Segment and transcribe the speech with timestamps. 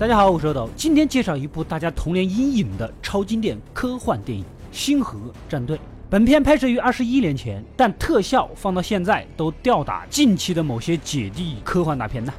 [0.00, 4.42] 大家好，我是阿斗，今天介绍一部大家童年阴影的超经典科幻电影
[4.72, 5.76] 《星河战队》。
[6.08, 12.32] 本片拍摄于二十一年前，但特效放到现在都吊打近期的某些姐弟科幻大片呢。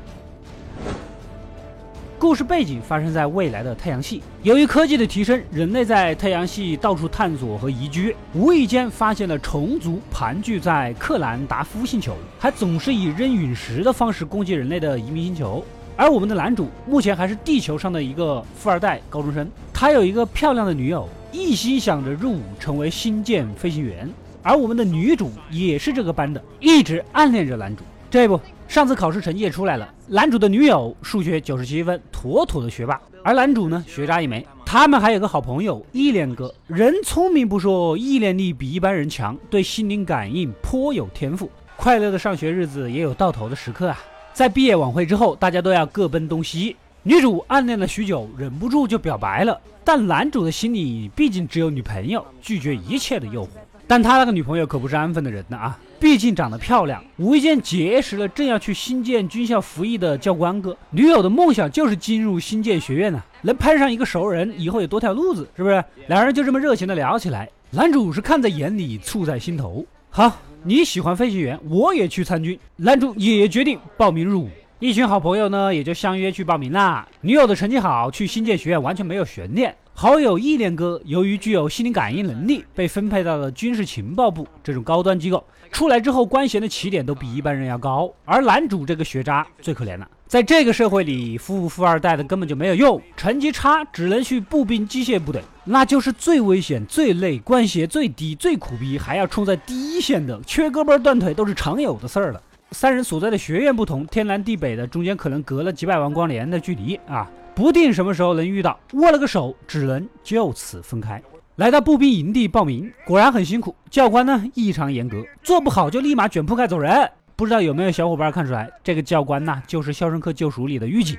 [2.17, 15.63] 故事背景发生在未来的太阳系，由于科技的提升，人类在太阳系到处探索和移居，无意间发现了虫族盘踞在克兰达夫星球，还总是以扔陨石的方式攻击人类的移民星球。
[15.95, 24.09] 而我们的男主目前还是地球上的一个富二代高中生，他有一个漂亮的女友，一心想着入伍成为星舰飞行员。
[24.43, 27.83] 而我们的女主也是这个班的，一直暗恋着男主。
[28.09, 28.39] 这不。
[28.67, 34.47] 上次考试成绩也出来了，男主的女友数学九十七分，妥妥的学霸，而男主呢学渣一枚。
[34.65, 41.51] 他们还有个好朋友意恋哥，人聪明不说，意念力比一般人强，对心灵感应颇有天赋。
[41.75, 43.99] 快乐的上学日子也有到头的时刻啊！
[44.33, 46.75] 在毕业晚会之后，大家都要各奔东西。
[47.03, 53.49] 女主暗恋了许久，忍不住就表白了，但男主的心里毕竟只有女朋友，拒绝一切的诱惑。
[53.87, 55.77] 但他那个女朋友可不是安分的人呢啊！
[55.99, 60.75] 毕竟长得漂亮，无意间结识了正要去新建军校服役的教官哥。
[60.91, 65.83] 女友的梦想就是进入新建学院呢，能攀上一个熟人，以后有多条路子，是不是？
[66.07, 67.49] 两人就这么热情的聊起来。
[67.71, 69.85] 男主是看在眼里，醋在心头。
[70.09, 72.57] 好，你喜欢飞行员，我也去参军。
[72.75, 74.49] 男主也决定报名入伍。
[74.77, 77.07] 一群好朋友呢，也就相约去报名啦。
[77.21, 79.75] 女友的成绩好，去新建学院完全没有悬念。
[79.93, 85.43] 好友意念哥由于具有心灵感应能力，被分配到了军事情报部这种高端机构。
[85.71, 88.11] 出来之后，官衔的起点都比一般人要高。
[88.23, 102.41] 而男主这个学渣最可怜了，在这个社会里，富不富二代的根本就没有用，成绩差只能去步兵机械部队，那就是最危险、最累、官衔最低、最苦逼，还要冲在第一线的，缺胳膊断腿都是常有的事儿了。
[102.71, 107.29] 三人所在的学院不同，天南地北的，中间可能隔了几百万光年的距离啊。
[107.53, 111.21] 不定什么时候能遇到，握了个手，只能就此分开。
[111.57, 113.75] 来到步兵营地报名，果然很辛苦。
[113.89, 117.11] 教官呢异常严格，做不好就立马卷铺盖走人。
[117.41, 121.17] 不知道有没有小伙伴看出来，这个教官呐就是《肖申克救赎》里的狱警。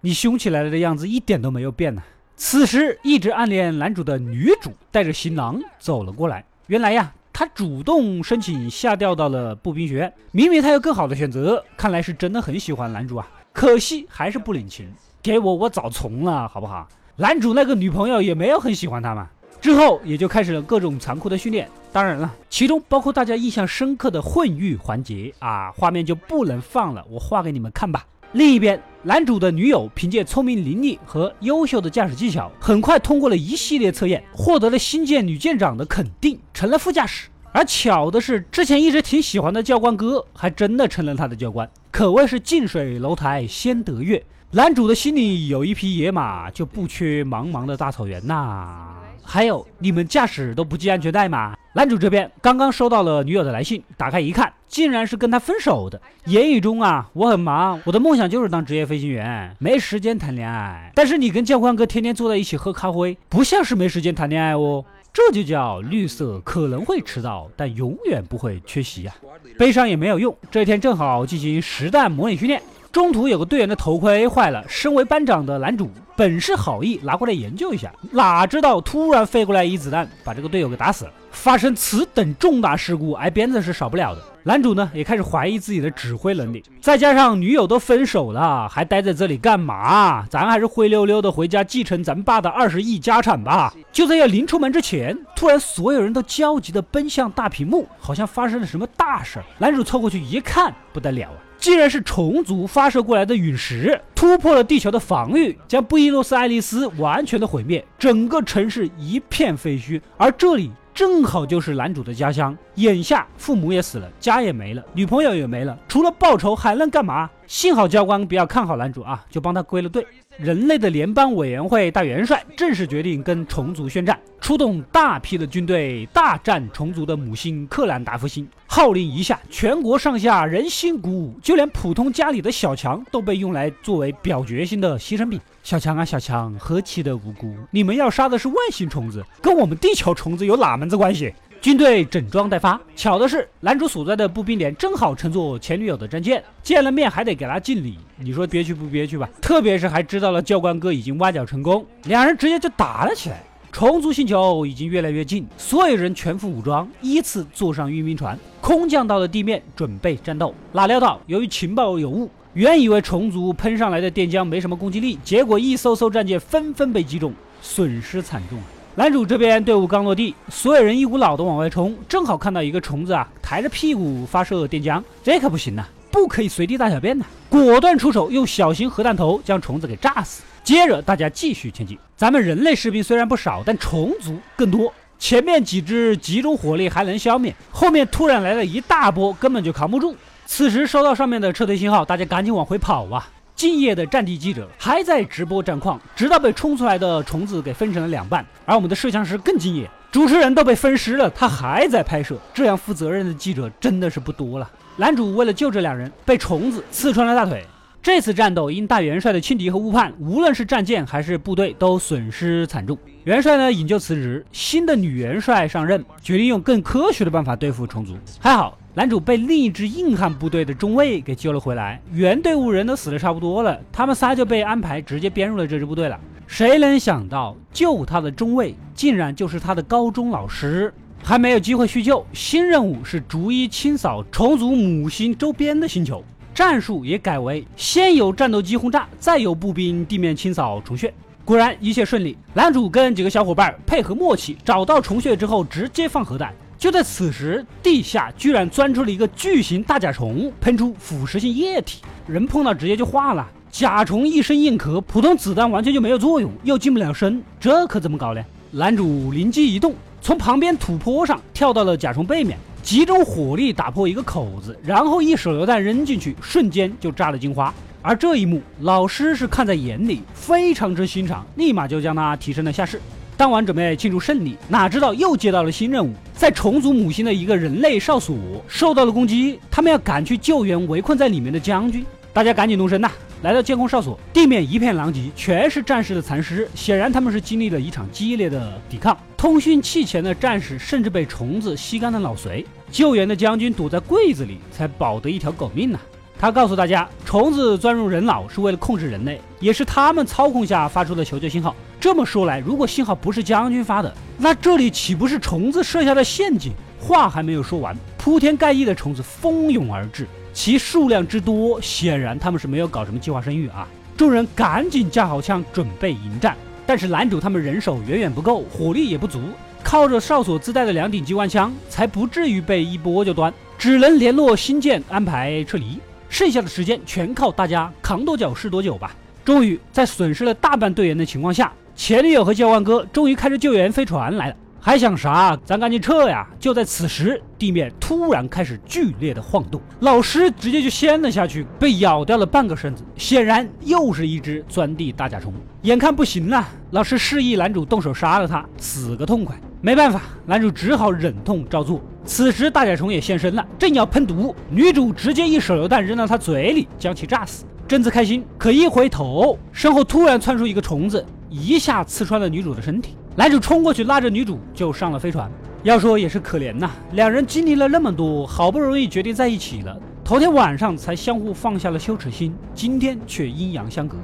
[0.00, 2.02] 你凶起来了的样子一点都没有变呢。
[2.34, 6.42] 此时，一直暗恋男主的女主带着行囊走了过来。
[6.68, 13.28] 原来呀，她主动申请下调到了步兵学院，明明她有更好的选择，看来是真的很喜欢男主啊。
[13.52, 14.90] 可惜还是不领情，
[15.22, 16.88] 给我我早从了，好不好？
[17.16, 19.28] 男主那个女朋友也没有很喜欢他嘛。
[19.60, 28.06] 之后也就开始了各种残酷的训练，当然了，其中包括大家印象深刻的混浴环节啊，画面就不能放了，我画给你们看吧。
[28.32, 37.28] 另一边，男主的女友凭借聪明伶俐和优秀的驾驶技巧，很快通过了一系列测验，获得了新建女舰长的肯定，成了副驾驶。
[37.52, 44.24] 而巧的是，之前一直挺喜欢的教官哥，还真的成了他的教官，可谓是近水楼台先得月。
[44.52, 48.96] 男主的心里有一匹野马，就不缺茫茫的大草原呐。
[49.22, 51.54] 还有，你们驾驶都不系安全带吗？
[51.72, 56.02] 男主这边刚刚收到了女友的来信，打开一看，竟然是跟他分手的。
[56.24, 60.90] 言语中啊，我很忙，我的梦想就是当职业飞行员，没时间谈恋爱。
[60.96, 64.84] 但是你跟教官哥天天坐在一起喝咖啡，不像是没时间谈恋爱哦。
[65.12, 69.14] 这就叫绿色，可能会迟到，但永远不会缺席呀。
[69.56, 72.60] 悲伤也没有用，这天正好进行实弹模拟训练。
[72.92, 81.12] 中途有个队员的头盔坏了，身为班长的男主本是好意拿过来研究一下，哪知道突然飞过来一子弹，把这个队友给打死了。
[81.30, 84.20] 发生此等重大事故，挨鞭子是少不了的。
[84.42, 90.26] 男主呢也开始怀疑自己的指挥能力，再加上女友都分手了，还待在这里干嘛？
[90.28, 93.72] 咱还是灰溜溜的回家继承咱爸的二十亿家产吧。
[93.92, 99.38] 就在要临出门之前，突然所有人都焦急的奔向大屏幕，好像发生了什么大事。
[99.58, 101.38] 男主凑过去一看，不得了啊！
[101.60, 110.00] 竟然是虫族发射过来的陨石，突破了地球的防御，将布宜诺斯艾利斯完全的毁灭，整个城市一片废墟。
[110.16, 112.56] 而这里正好就是男主的家乡。
[112.76, 117.28] 眼下父母也死了，家也没了，女朋友也没了，除了报仇还能干嘛？
[117.46, 120.06] 幸好教官比较看好男主啊，就帮他归了队。
[120.38, 128.48] 人类的联邦委员会大元帅正式决定跟虫族宣战，出动大批的军队大战虫族的母星克兰达夫星。
[128.66, 135.40] 号令一下，全国上下人心鼓舞，就连普通家里的小强都被用来作为表决心的牺牲品。
[135.62, 137.54] 小强啊，小强，何其的无辜！
[137.70, 141.34] 你们要杀的是外星虫子，跟我们地球虫子有哪门子关系？
[141.60, 149.28] 军队整装待发，巧的是，男主所在的步兵连正好乘坐前女友的战舰，见了面还得给他敬礼，你说憋屈不憋屈吧？
[149.42, 153.42] 特别是还知道了教官哥已经挖角成功，两人直接就打了起来。
[153.72, 160.52] 虫族星球已经越来越近，所有人全副武装，依次坐上运兵船，空降到了地面，准备战斗。
[160.72, 167.32] 哪料到，由于情报有误，原以为虫族喷上来的电浆没什么攻击力，结果一艘艘战舰纷纷被击中，
[167.62, 168.58] 损失惨重！
[168.96, 177.24] 男主这边队伍刚落地，所有人一股脑的往外冲，正好看到一个虫子啊，抬着屁股发射电浆，这可不行呐，不可以随地大小便呐！
[177.48, 180.42] 果断出手，用小型核弹头将虫子给炸死。
[180.62, 181.98] 接着大家继续前进。
[182.16, 184.92] 咱们人类士兵虽然不少，但虫族更多。
[185.18, 190.14] 前面几只集中火力还能消灭，后面突然来了一大波，根本就扛不住。
[190.46, 193.28] 此时收到上面的撤退信号，大家赶紧往回跑啊！
[193.54, 198.44] 敬业的战地记者还在直播战况，直到被冲出来的虫子给分成了两半。
[198.64, 202.36] 而我们的摄像师更敬业，主持人都被分尸了，他还在拍摄。
[202.52, 204.68] 这样负责任的记者真的是不多了。
[204.96, 207.64] 男主为了救这两人，被虫子刺穿了大腿。
[208.02, 212.98] 这次战斗因大元帅的轻敌和误判，无论是战舰还是部队都损失惨重。
[213.22, 218.16] 元帅呢引咎辞职，新的女元帅上任，决定用更科学的办法对付虫族。
[218.40, 222.00] 还好，男主被另一支硬汉部队的中尉给救了回来。
[222.12, 226.18] 原队伍人都死的差不多了，他们仨就被安排直接编入了这支部队了。
[226.52, 230.92] 谁能想到救他的中尉竟然就是他的高中老师？
[231.22, 236.24] 还没有机会叙旧，新任务是逐一清扫虫族母星周边的星球。
[236.52, 241.14] 战术也改为先有战斗机轰炸，再有步兵地面清扫虫穴。
[241.44, 246.52] 果然一切顺利，男主跟几个小伙伴配合默契，找到虫穴之后直接放核弹。
[246.76, 253.48] 就在此时，地下居然钻出了一个巨型大甲虫，喷出腐蚀性液体，人碰到直接就化了。
[253.70, 258.44] 甲虫一身硬壳，普通子弹完全就没有作用，又近不了身，这可怎么搞呢？
[258.72, 262.58] 男主灵机一动，从旁边土坡上跳到了甲虫背面。
[262.82, 267.72] 集中火力打破一个口子，然后一手榴弹扔进去，瞬间就炸了金花。
[268.02, 273.00] 而这一幕，老师是看在眼里，非常之欣赏，立马就将他提升了下士。
[273.36, 282.04] 当晚准备庆祝胜利，哪知道又接到了新任务，在虫族母星的一个人类哨所受到了攻击，他们要赶去救援围困在里面的将军。
[282.32, 283.10] 大家赶紧动身呐！
[283.42, 289.16] 来到监控哨所，地面一片狼藉，全是战士的残尸，显然他们是经历了一场激烈的抵抗。
[289.34, 295.98] 通讯器前的战士甚至被虫子吸干了脑髓，救援的将军躲在柜子里才保得一条狗命呢。
[296.38, 301.74] 他告诉大家，虫子钻入人脑是为了控制人类，也是他们操控下发出的求救信号。
[301.98, 306.72] 这么说来，如果信号不是将军发的，那这里岂不是虫子设下的陷阱？
[306.98, 310.26] 话还没有说完，铺天盖地的虫子蜂拥而至，
[310.62, 313.88] 其数量之多，显然他们是没有搞什么计划生育啊。
[314.14, 316.54] 众人赶紧架好枪，准备迎战。
[316.84, 319.40] 但是男主他们人手远远不够，火力也不足，
[319.82, 325.98] 靠着哨所自带的两顶机关枪，才不至于被一波就端，只能联络新舰安排撤离。
[326.28, 329.16] 剩下的时间全靠大家扛多久是多久吧。
[329.42, 334.56] 终于在损失了大半队员的情况下，前女友和教官哥终于开着救援飞船来了。
[334.82, 335.54] 还想啥？
[335.62, 336.48] 咱赶紧撤呀！
[336.58, 343.04] 就在此时，地面突然开始剧烈的晃动，老师直接就掀了下去，被咬掉了半个身子。
[343.14, 345.52] 显然又是一只钻地大甲虫。
[345.82, 349.54] 眼看不行了，老师示意男主动手杀了他，死个痛快。
[349.82, 352.00] 没办法，男主只好忍痛照做。
[352.24, 357.66] 此时大甲虫也现身了，正要喷毒，女主直接一手榴弹扔到他嘴里，将其炸死。
[357.86, 363.14] 贞子开心，可一回头，身后突然窜出一个虫子，一下刺穿了女主的身体。
[363.40, 365.50] 男主冲过去拉着女主就上了飞船。
[365.82, 374.18] 要说也是可怜呐，两人经历了那么多，好不容易决定在一起了，头天晚上才相互放下了羞耻心，今天却阴阳相隔。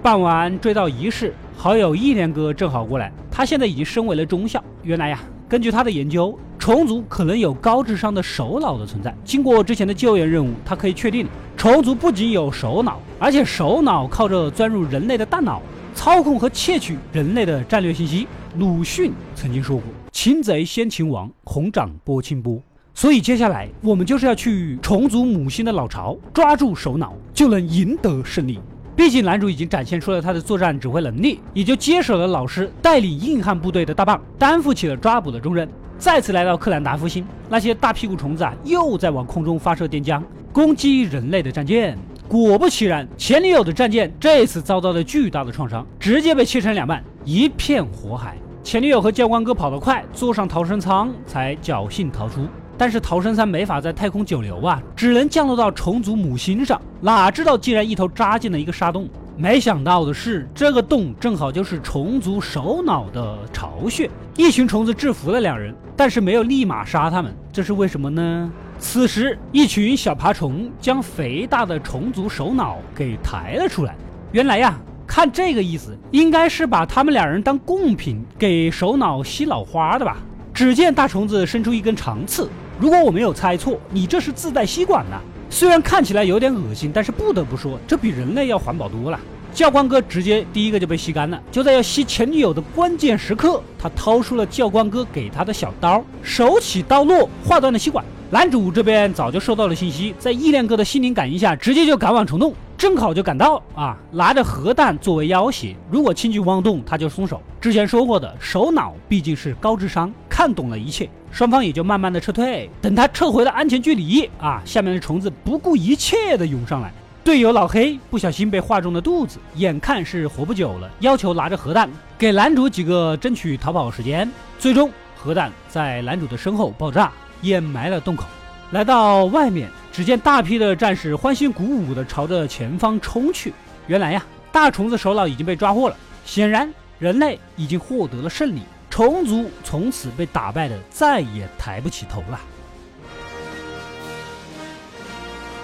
[0.00, 4.62] 办完追悼仪式，好友一连哥正好过来，他现在已经升为了中校。
[4.84, 9.12] 原来呀，根据他的研究，虫族可能有高智商的首脑的存在。
[9.24, 15.60] 经过之前的救援任务，他可以确定，虫族不仅有首脑，而且首脑靠着钻入人类的大脑，
[15.94, 18.26] 操控和窃取人类的战略信息。
[18.58, 22.60] 鲁迅曾经说过：“擒贼先擒王，红掌拨清波。”
[22.92, 28.58] 所以接下来我们就是要去虫族母星的老巢，抓住首脑，就能赢得胜利。
[28.96, 35.66] 毕竟男主已经展现出了他的作战指挥能力，也就接手了老师带领硬汉部队的大棒，担负起了抓捕的重任。
[35.96, 41.96] 再次来到克兰达夫星，那些大屁股虫子啊，又在往空中发射电浆，攻击人类的战舰。
[42.30, 48.36] 果不其然，前女友的战舰这次遭到了巨大的创伤，直接被切成两半，一片火海。
[48.62, 52.46] 前女友和教官哥跑得快，坐上逃生舱才侥幸逃出。
[52.78, 56.80] 但是逃生舱没法在太空久留啊，只能降落到虫族母星上。
[57.00, 59.08] 哪知道竟然一头扎进了一个沙洞。
[59.36, 64.08] 没想到的是，这个洞正好就是虫族首脑的巢穴。
[64.36, 68.52] 一群虫子制服了两人，但是没有立马杀他们，这是为什么呢？
[68.80, 73.94] 此时，一群小爬虫将肥大的虫族首脑给抬了出来。
[74.32, 80.16] 原来呀，看这个意思，应该是把他们两人当贡品给首脑吸脑花的吧？
[80.54, 85.20] 只见大虫子伸出一根长刺，如果我没有猜错，你这是自带吸管呢。
[85.50, 89.20] 虽然看起来有点恶心，但是不得不说，这比人类要环保多了。
[89.52, 98.02] 教官哥直接第一个就被吸干了，就在要吸前女友的关键时刻，他掏出了教官哥给他的小刀，手起刀落，划断了吸管。
[98.32, 107.42] 男主这边早就收到了信息，在意恋哥的心灵感应下，直接就赶往虫洞，正好就赶到啊，拿着核弹作为要挟，如果轻举妄动，他就松手。
[107.60, 112.70] 之前说过的，首脑毕竟是高智商，看懂了一切，双方也就慢慢的撤退。
[112.80, 116.92] 等他撤回了安全距离啊，下面的虫子不顾一切的涌上来。
[117.24, 124.30] 队友老黑不小心被划中了肚子，眼看是活不久了，要求拿着核弹给男主几个争取逃跑时间。
[124.56, 127.10] 最终，核弹在男主的身后爆炸，
[127.42, 128.24] 掩埋了洞口。
[128.70, 133.52] 来到外面，只见大批的战士欢欣鼓舞地朝着前方冲去。
[133.86, 142.40] 原来呀，大虫子首脑已经被抓获了，显然人类已经获得了胜利，虫族从此被打败的再也抬不起头了。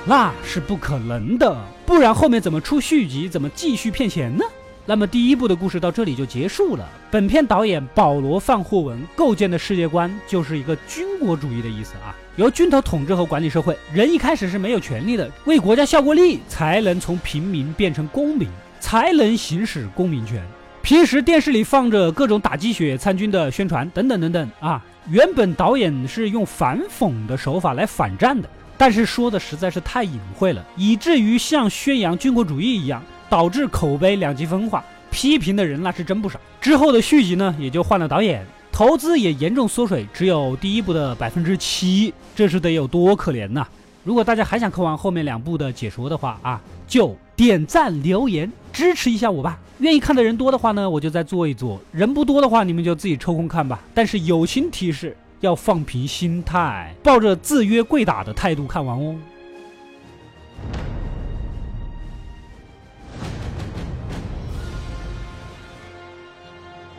[0.04, 4.44] 那是不可能的，不然后面怎么出续集，怎么继续骗钱呢？
[4.84, 6.88] 那么第一部的故事到这里就结束了。
[7.08, 18.48] 本片导演保罗·范霍文构建的世界观就是一个军国主义的意思啊，由军头统治和管理社会，人一开始是没有权利的，为国家效过力，才能从平民变成公民，
[18.80, 20.42] 才能行使公民权。
[20.82, 28.48] 平时电视里放着各种打鸡血参军的宣传等等等等啊，原本导演是用反讽的手法来反战的。
[28.76, 36.40] 但是说的实在是太隐晦了，以至于像宣扬军国主义一样，导致口碑两极分化，批评的人那是真不少。
[36.60, 43.66] 之后的续集呢，也就换了导演，投资也严重缩水，只有第一部的百分之七，这是得有多可怜呐！
[44.04, 49.58] 如果大家还想看完后面两部的解说的话啊，就点赞留言支持一下我吧。
[49.78, 53.80] 愿意看的人多的话呢，我就再做一做；人不多的话，你们就自己抽空看吧。
[53.94, 55.16] 但是友情提示。
[55.40, 59.14] 要放平心态，抱着自约跪打的态度看完哦。